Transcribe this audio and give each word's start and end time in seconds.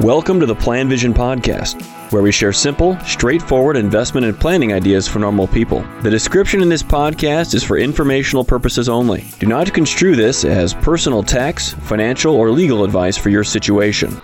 Welcome 0.00 0.40
to 0.40 0.46
the 0.46 0.54
PlanVision 0.54 1.12
Podcast, 1.12 1.82
where 2.10 2.22
we 2.22 2.32
share 2.32 2.54
simple, 2.54 2.98
straightforward 3.00 3.76
investment 3.76 4.24
and 4.24 4.40
planning 4.40 4.72
ideas 4.72 5.06
for 5.06 5.18
normal 5.18 5.46
people. 5.46 5.82
The 6.00 6.08
description 6.08 6.62
in 6.62 6.70
this 6.70 6.82
podcast 6.82 7.52
is 7.52 7.62
for 7.62 7.76
informational 7.76 8.42
purposes 8.42 8.88
only. 8.88 9.26
Do 9.40 9.46
not 9.46 9.74
construe 9.74 10.16
this 10.16 10.46
as 10.46 10.72
personal 10.72 11.22
tax, 11.22 11.74
financial, 11.74 12.34
or 12.34 12.50
legal 12.50 12.82
advice 12.82 13.18
for 13.18 13.28
your 13.28 13.44
situation. 13.44 14.18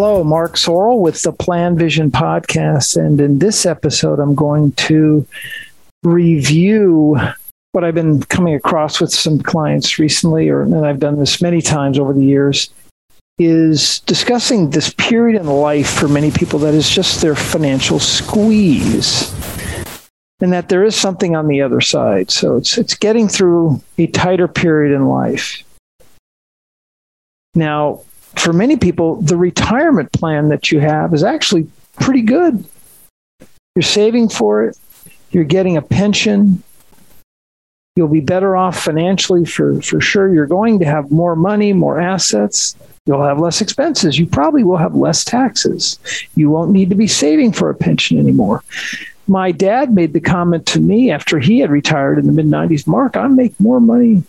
Hello, 0.00 0.22
Mark 0.22 0.54
Sorrell 0.54 1.00
with 1.00 1.22
the 1.22 1.32
PlanVision 1.32 2.12
podcast. 2.12 2.96
And 2.96 3.20
in 3.20 3.40
this 3.40 3.66
episode, 3.66 4.20
I'm 4.20 4.36
going 4.36 4.70
to 4.86 5.26
review 6.04 7.18
what 7.72 7.82
I've 7.82 7.96
been 7.96 8.22
coming 8.22 8.54
across 8.54 9.00
with 9.00 9.12
some 9.12 9.40
clients 9.40 9.98
recently, 9.98 10.50
or 10.50 10.62
and 10.62 10.86
I've 10.86 11.00
done 11.00 11.18
this 11.18 11.42
many 11.42 11.60
times 11.60 11.98
over 11.98 12.12
the 12.12 12.22
years, 12.22 12.70
is 13.40 13.98
discussing 14.06 14.70
this 14.70 14.94
period 14.94 15.40
in 15.40 15.48
life 15.48 15.90
for 15.90 16.06
many 16.06 16.30
people 16.30 16.60
that 16.60 16.74
is 16.74 16.88
just 16.88 17.20
their 17.20 17.34
financial 17.34 17.98
squeeze. 17.98 19.34
And 20.40 20.52
that 20.52 20.68
there 20.68 20.84
is 20.84 20.94
something 20.94 21.34
on 21.34 21.48
the 21.48 21.60
other 21.60 21.80
side. 21.80 22.30
So 22.30 22.56
it's 22.56 22.78
it's 22.78 22.94
getting 22.94 23.26
through 23.26 23.82
a 23.98 24.06
tighter 24.06 24.46
period 24.46 24.94
in 24.94 25.08
life. 25.08 25.64
Now, 27.56 28.02
for 28.38 28.52
many 28.52 28.76
people, 28.76 29.20
the 29.20 29.36
retirement 29.36 30.12
plan 30.12 30.48
that 30.48 30.70
you 30.70 30.80
have 30.80 31.14
is 31.14 31.22
actually 31.22 31.68
pretty 32.00 32.22
good. 32.22 32.64
You're 33.74 33.82
saving 33.82 34.28
for 34.28 34.64
it, 34.64 34.78
you're 35.30 35.44
getting 35.44 35.76
a 35.76 35.82
pension, 35.82 36.62
you'll 37.98 38.08
be 38.08 38.20
better 38.20 38.56
off 38.56 38.78
financially 38.80 39.44
for, 39.44 39.82
for 39.82 40.00
sure. 40.00 40.32
You're 40.32 40.46
going 40.46 40.78
to 40.78 40.84
have 40.84 41.10
more 41.10 41.34
money, 41.34 41.72
more 41.72 42.00
assets. 42.00 42.76
You'll 43.06 43.24
have 43.24 43.40
less 43.40 43.60
expenses. 43.60 44.18
You 44.18 44.26
probably 44.26 44.62
will 44.62 44.76
have 44.76 44.94
less 44.94 45.24
taxes. 45.24 45.98
You 46.36 46.48
won't 46.48 46.70
need 46.70 46.90
to 46.90 46.94
be 46.94 47.08
saving 47.08 47.52
for 47.52 47.70
a 47.70 47.74
pension 47.74 48.18
anymore. 48.18 48.62
My 49.26 49.50
dad 49.50 49.94
made 49.94 50.12
the 50.12 50.20
comment 50.20 50.64
to 50.66 50.80
me 50.80 51.10
after 51.10 51.40
he 51.40 51.58
had 51.58 51.70
retired 51.70 52.18
in 52.18 52.26
the 52.26 52.32
mid 52.32 52.46
90s 52.46 52.86
Mark, 52.86 53.16
I 53.16 53.26
make 53.26 53.58
more 53.58 53.80
money 53.80 54.22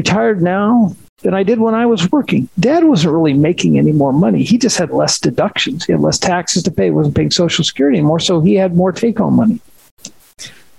retired 0.00 0.40
now 0.40 0.96
than 1.18 1.34
I 1.34 1.42
did 1.42 1.60
when 1.60 1.74
I 1.74 1.84
was 1.84 2.10
working. 2.10 2.48
Dad 2.58 2.84
wasn't 2.84 3.12
really 3.12 3.34
making 3.34 3.76
any 3.76 3.92
more 3.92 4.14
money. 4.14 4.42
He 4.42 4.56
just 4.56 4.78
had 4.78 4.90
less 4.90 5.20
deductions. 5.20 5.84
He 5.84 5.92
had 5.92 6.00
less 6.00 6.18
taxes 6.18 6.62
to 6.62 6.70
pay. 6.70 6.84
He 6.84 6.90
wasn't 6.90 7.16
paying 7.16 7.30
Social 7.30 7.62
Security 7.62 7.98
anymore, 7.98 8.18
so 8.18 8.40
he 8.40 8.54
had 8.54 8.74
more 8.74 8.92
take 8.92 9.18
home 9.18 9.36
money. 9.36 9.60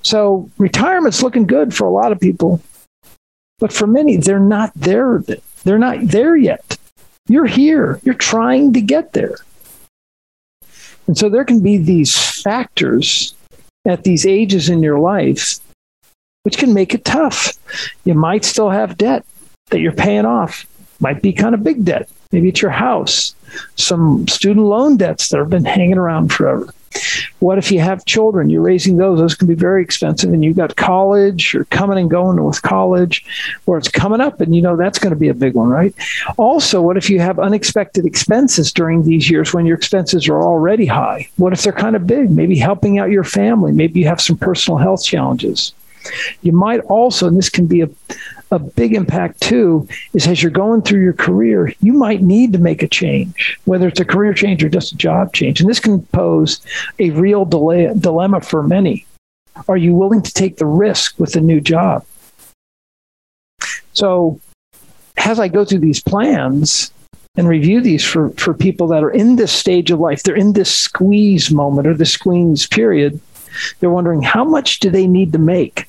So 0.02 0.50
retirement's 0.58 1.22
looking 1.22 1.46
good 1.46 1.72
for 1.72 1.86
a 1.86 1.92
lot 1.92 2.12
of 2.12 2.20
people. 2.20 2.60
But 3.60 3.72
for 3.72 3.86
many, 3.86 4.18
they're 4.18 4.40
not 4.40 4.72
there. 4.76 5.24
They're 5.64 5.78
not 5.78 6.00
there 6.02 6.36
yet. 6.36 6.80
You're 7.28 7.46
here. 7.46 8.00
You're 8.02 8.16
trying 8.16 8.74
to 8.74 8.82
get 8.82 9.14
there. 9.14 9.36
And 11.06 11.16
so 11.16 11.30
there 11.30 11.46
can 11.46 11.62
be 11.62 11.78
these 11.78 12.18
factors 12.42 13.36
at 13.86 14.04
these 14.04 14.26
ages 14.26 14.68
in 14.68 14.82
your 14.82 14.98
life 14.98 15.60
which 16.44 16.58
can 16.58 16.74
make 16.74 16.96
it 16.96 17.06
tough. 17.06 17.54
You 18.04 18.14
might 18.14 18.46
still 18.46 18.70
have 18.70 18.98
debt 18.98 19.26
that 19.70 19.80
you're 19.80 19.92
paying 19.92 20.26
off. 20.26 20.66
Might 21.00 21.22
be 21.22 21.34
kind 21.34 21.56
of 21.56 21.64
big 21.64 21.84
debt. 21.84 22.10
Maybe 22.32 22.50
it's 22.50 22.62
your 22.62 22.72
house, 22.72 23.36
some 23.76 24.28
student 24.28 24.66
loan 24.66 24.98
debts 24.98 25.30
that 25.30 25.38
have 25.38 25.50
been 25.50 25.66
hanging 25.66 25.98
around 25.98 26.32
forever. 26.32 26.74
What 27.40 27.58
if 27.58 27.72
you 27.72 27.80
have 27.80 28.06
children? 28.06 28.50
You're 28.50 28.62
raising 28.62 28.98
those. 28.98 29.20
Those 29.20 29.36
can 29.36 29.48
be 29.48 29.56
very 29.56 29.82
expensive. 29.82 30.32
And 30.34 30.44
you've 30.44 30.58
got 30.58 30.76
college, 30.76 31.54
you're 31.54 31.66
coming 31.66 31.98
and 31.98 32.10
going 32.10 32.44
with 32.44 32.62
college, 32.62 33.26
or 33.66 33.78
it's 33.78 33.88
coming 33.88 34.22
up, 34.22 34.42
and 34.42 34.56
you 34.56 34.62
know 34.62 34.76
that's 34.76 35.00
going 35.00 35.14
to 35.14 35.20
be 35.20 35.30
a 35.30 35.34
big 35.34 35.54
one, 35.54 35.70
right? 35.70 35.94
Also, 36.38 36.82
what 36.82 36.98
if 36.98 37.10
you 37.10 37.20
have 37.20 37.40
unexpected 37.40 38.06
expenses 38.06 38.72
during 38.72 39.04
these 39.04 39.30
years 39.30 39.54
when 39.54 39.66
your 39.66 39.78
expenses 39.78 40.28
are 40.28 40.42
already 40.42 40.86
high? 40.86 41.28
What 41.38 41.54
if 41.54 41.64
they're 41.64 41.74
kind 41.74 41.96
of 41.96 42.06
big? 42.06 42.30
Maybe 42.30 42.58
helping 42.58 43.00
out 43.00 43.10
your 43.10 43.24
family. 43.24 43.72
Maybe 43.72 44.02
you 44.02 44.08
have 44.08 44.22
some 44.22 44.38
personal 44.38 44.78
health 44.78 45.04
challenges. 45.04 45.74
You 46.42 46.52
might 46.52 46.80
also, 46.82 47.28
and 47.28 47.38
this 47.38 47.50
can 47.50 47.68
be 47.68 47.82
a, 47.82 47.90
a 48.52 48.60
big 48.60 48.94
impact 48.94 49.42
too, 49.42 49.88
is 50.14 50.28
as 50.28 50.42
you're 50.42 50.52
going 50.52 50.82
through 50.82 51.04
your 51.04 51.14
career, 51.14 51.74
you 51.82 51.94
might 51.94 52.22
need 52.22 52.54
to 52.54 52.60
make 52.60 52.84
a 52.84 52.88
change, 52.88 53.60
whether 53.66 53.88
it's 53.88 54.00
a 54.00 54.06
career 54.06 54.34
change 54.34 54.64
or 54.64 54.70
just 54.70 54.94
a 54.94 54.98
job 54.98 55.34
change. 55.34 55.62
And 55.62 55.70
this 55.70 55.80
can 55.80 56.04
pose 56.08 56.62
a 57.00 57.12
real 57.12 57.46
delay, 57.46 57.92
dilemma 57.98 58.42
for 58.42 58.64
many. 58.64 59.06
Are 59.68 59.78
you 59.78 59.94
willing 59.94 60.22
to 60.22 60.34
take 60.34 60.58
the 60.58 60.66
risk 60.66 61.20
with 61.20 61.36
a 61.36 61.42
new 61.42 61.62
job? 61.62 62.06
So, 63.94 64.40
as 65.18 65.40
I 65.40 65.50
go 65.50 65.66
through 65.66 65.80
these 65.80 66.02
plans, 66.02 66.92
and 67.36 67.48
review 67.48 67.82
these 67.82 68.04
for, 68.04 68.30
for 68.32 68.54
people 68.54 68.88
that 68.88 69.04
are 69.04 69.12
in 69.12 69.38
this 69.38 69.52
stage 69.52 69.92
of 69.92 70.00
life. 70.00 70.24
They're 70.24 70.36
in 70.36 70.54
this 70.54 70.74
squeeze 70.74 71.50
moment 71.50 71.88
or 71.88 71.94
the 71.94 72.06
squeeze 72.06 72.68
period. 72.68 73.20
They're 73.80 73.90
wondering 73.90 74.22
how 74.22 74.44
much 74.44 74.80
do 74.80 74.90
they 74.90 75.08
need 75.08 75.32
to 75.34 75.40
make? 75.40 75.88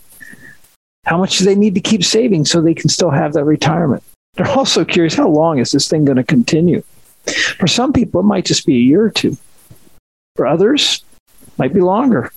How 1.04 1.18
much 1.18 1.38
do 1.38 1.44
they 1.44 1.54
need 1.54 1.74
to 1.74 1.80
keep 1.80 2.04
saving 2.04 2.44
so 2.44 2.60
they 2.60 2.74
can 2.74 2.88
still 2.88 3.10
have 3.10 3.32
that 3.32 3.44
retirement? 3.44 4.02
They're 4.34 4.48
also 4.48 4.84
curious 4.84 5.14
how 5.14 5.28
long 5.28 5.58
is 5.58 5.72
this 5.72 5.88
thing 5.88 6.04
going 6.04 6.16
to 6.16 6.24
continue? 6.24 6.82
For 7.58 7.66
some 7.66 7.92
people, 7.92 8.20
it 8.20 8.24
might 8.24 8.44
just 8.44 8.66
be 8.66 8.76
a 8.76 8.80
year 8.80 9.02
or 9.02 9.10
two. 9.10 9.36
For 10.36 10.46
others, 10.46 11.02
it 11.20 11.58
might 11.58 11.74
be 11.74 11.80
longer 11.80 12.32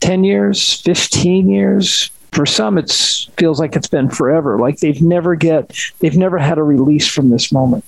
10 0.00 0.24
years, 0.24 0.80
15 0.82 1.48
years. 1.48 2.10
For 2.32 2.44
some, 2.44 2.78
it 2.78 2.90
feels 3.36 3.58
like 3.58 3.74
it's 3.74 3.88
been 3.88 4.10
forever, 4.10 4.58
like 4.58 4.78
they've 4.78 5.00
never 5.00 5.34
get, 5.34 5.76
they've 6.00 6.16
never 6.16 6.38
had 6.38 6.58
a 6.58 6.62
release 6.62 7.08
from 7.08 7.30
this 7.30 7.50
moment. 7.50 7.84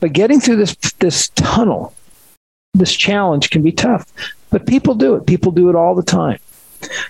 But 0.00 0.14
getting 0.14 0.40
through 0.40 0.56
this, 0.56 0.74
this 0.98 1.28
tunnel, 1.30 1.94
this 2.74 2.92
challenge 2.92 3.50
can 3.50 3.62
be 3.62 3.72
tough. 3.72 4.10
But 4.50 4.66
people 4.66 4.94
do 4.94 5.14
it. 5.14 5.26
People 5.26 5.52
do 5.52 5.68
it 5.68 5.76
all 5.76 5.94
the 5.94 6.02
time. 6.02 6.38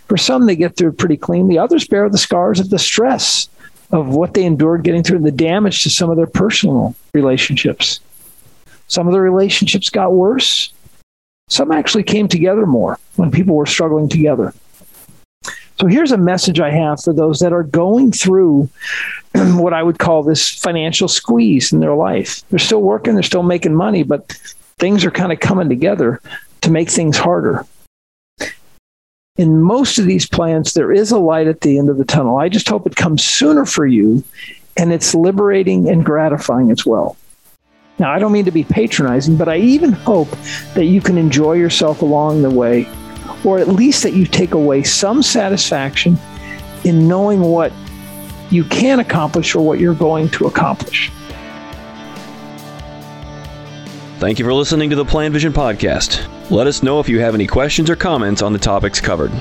For 0.07 0.17
some, 0.17 0.47
they 0.47 0.57
get 0.57 0.77
through 0.77 0.93
pretty 0.93 1.17
clean. 1.17 1.49
The 1.49 1.59
others 1.59 1.87
bear 1.87 2.09
the 2.09 2.19
scars 2.19 2.61
of 2.61 2.71
the 2.71 2.79
stress 2.79 3.49
of 3.91 4.09
what 4.09 4.35
they 4.35 4.45
endured 4.45 4.85
getting 4.85 5.03
through 5.03 5.19
and 5.19 5.27
the 5.27 5.31
damage 5.31 5.83
to 5.83 5.91
some 5.91 6.11
of 6.11 6.17
their 6.17 6.27
personal 6.27 6.95
relationships. 7.13 8.01
Some 8.89 9.07
of 9.07 9.13
the 9.13 9.21
relationships 9.21 9.91
got 9.91 10.13
worse. 10.13 10.73
Some 11.49 11.73
actually 11.73 12.03
came 12.03 12.29
together 12.29 12.67
more 12.67 12.99
when 13.17 13.31
people 13.31 13.55
were 13.55 13.67
struggling 13.67 14.09
together. 14.09 14.55
So 15.81 15.87
here's 15.87 16.13
a 16.13 16.19
message 16.19 16.61
I 16.61 16.71
have 16.71 17.03
for 17.03 17.13
those 17.13 17.41
that 17.41 17.53
are 17.53 17.65
going 17.65 18.13
through 18.13 18.69
what 19.35 19.73
I 19.73 19.83
would 19.83 19.99
call 19.99 20.23
this 20.23 20.49
financial 20.49 21.09
squeeze 21.09 21.73
in 21.73 21.81
their 21.81 21.95
life. 21.95 22.43
They're 22.49 22.59
still 22.59 22.83
working, 22.83 23.15
they're 23.15 23.23
still 23.23 23.43
making 23.43 23.75
money, 23.75 24.03
but 24.03 24.29
things 24.79 25.05
are 25.05 25.11
kind 25.11 25.33
of 25.33 25.41
coming 25.41 25.69
together 25.69 26.21
to 26.63 26.71
make 26.71 26.89
things 26.89 27.17
harder 27.17 27.67
in 29.37 29.63
most 29.63 29.99
of 29.99 30.05
these 30.05 30.27
plans, 30.27 30.75
there 30.75 30.93
is 30.93 31.11
a 31.11 31.19
light 31.19 31.47
at 31.47 31.63
the 31.63 31.79
end 31.79 31.89
of 31.89 31.97
the 31.97 32.05
tunnel. 32.05 32.39
I 32.39 32.49
just 32.49 32.69
hope 32.69 32.87
it 32.87 32.97
comes 32.97 33.25
sooner 33.25 33.65
for 33.65 33.87
you 33.87 34.23
and 34.77 34.93
it's 34.93 35.15
liberating 35.15 35.89
and 35.89 36.05
gratifying 36.05 36.71
as 36.71 36.85
well. 36.85 37.17
Now, 37.99 38.13
I 38.13 38.19
don't 38.19 38.33
mean 38.33 38.45
to 38.47 38.51
be 38.51 38.65
patronizing, 38.65 39.37
but 39.37 39.49
I 39.49 39.59
even 39.59 39.93
hope 39.93 40.31
that 40.75 40.87
you 40.87 41.01
can 41.01 41.17
enjoy 41.17 41.55
yourself 41.55 42.03
along 42.03 42.43
the 42.43 42.51
way, 42.51 42.89
or 43.45 43.59
at 43.59 43.69
least 43.69 44.03
that 44.03 44.13
you 44.13 44.27
take 44.27 44.53
away 44.53 44.83
some 44.83 45.23
satisfaction 45.23 46.19
in 46.85 47.07
knowing 47.07 47.41
what 47.41 47.73
you 48.51 48.65
can 48.65 49.01
accomplish 49.01 49.55
or 49.55 49.65
what 49.65 49.79
you're 49.79 49.95
going 49.95 50.29
to 50.31 50.47
accomplish. 50.47 51.11
Thank 54.19 54.39
you 54.39 54.45
for 54.45 54.55
listening 54.55 54.91
to 54.91 54.97
the 54.97 55.05
PlanVision 55.05 55.53
Podcast. 55.53 56.29
Let 56.51 56.67
us 56.67 56.83
know 56.83 57.01
if 57.01 57.09
you 57.09 57.21
have 57.21 57.35
any 57.35 57.47
questions 57.47 57.89
or 57.89 57.97
comments 57.97 58.43
on 58.43 58.53
the 58.53 58.59
topics 58.59 59.01
covered. 59.01 59.33